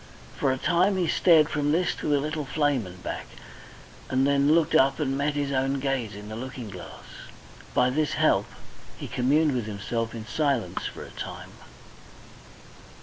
For 0.35 0.51
a 0.51 0.57
time 0.57 0.97
he 0.97 1.07
stared 1.07 1.47
from 1.47 1.71
this 1.71 1.93
to 1.99 2.07
the 2.09 2.19
little 2.19 2.43
flame 2.45 2.87
and 2.87 3.03
back, 3.03 3.27
and 4.09 4.25
then 4.25 4.53
looked 4.55 4.73
up 4.73 4.99
and 4.99 5.15
met 5.15 5.35
his 5.35 5.51
own 5.51 5.79
gaze 5.79 6.15
in 6.15 6.27
the 6.27 6.35
looking 6.35 6.71
glass. 6.71 7.03
By 7.75 7.91
this 7.91 8.13
help 8.13 8.47
he 8.97 9.07
communed 9.07 9.51
with 9.53 9.67
himself 9.67 10.15
in 10.15 10.25
silence 10.25 10.87
for 10.87 11.03
a 11.03 11.11
time. 11.11 11.51